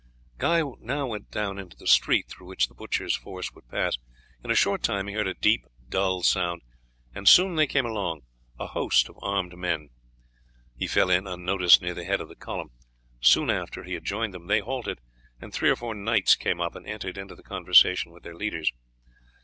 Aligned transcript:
Guy 0.39 0.63
now 0.79 1.05
went 1.05 1.29
down 1.29 1.59
into 1.59 1.77
the 1.77 1.85
street 1.85 2.27
through 2.27 2.47
which 2.47 2.67
the 2.67 2.73
butchers' 2.73 3.15
force 3.15 3.53
would 3.53 3.69
pass. 3.69 3.99
In 4.43 4.49
a 4.49 4.55
short 4.55 4.81
time 4.81 5.05
he 5.05 5.13
heard 5.13 5.27
a 5.27 5.35
deep 5.35 5.63
dull 5.89 6.23
sound, 6.23 6.63
and 7.13 7.29
soon 7.29 7.53
they 7.53 7.67
came 7.67 7.85
along, 7.85 8.23
a 8.59 8.65
host 8.65 9.09
of 9.09 9.19
armed 9.21 9.55
men. 9.55 9.89
He 10.75 10.87
fell 10.87 11.11
in 11.11 11.27
unnoticed 11.27 11.83
near 11.83 11.93
the 11.93 12.03
head 12.05 12.19
of 12.19 12.29
the 12.29 12.35
column. 12.35 12.71
Soon 13.19 13.51
after 13.51 13.83
he 13.83 13.93
had 13.93 14.03
joined 14.03 14.33
them 14.33 14.47
they 14.47 14.61
halted, 14.61 14.97
and 15.39 15.53
three 15.53 15.69
or 15.69 15.75
four 15.75 15.93
knights 15.93 16.33
came 16.33 16.59
up 16.59 16.73
and 16.73 16.87
entered 16.87 17.19
into 17.19 17.35
conversation 17.43 18.11
with 18.11 18.23
their 18.23 18.33
leaders. 18.33 18.71